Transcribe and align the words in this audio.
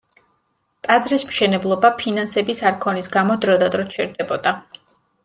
ტაძრის 0.85 1.25
მშენებლობა 1.31 1.91
ფინანსების 1.99 2.63
არქონის 2.71 3.11
გამო 3.17 3.37
დროდადრო 3.45 3.87
ჩერდებოდა. 3.93 4.55